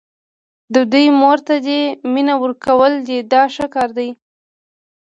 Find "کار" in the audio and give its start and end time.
3.75-3.89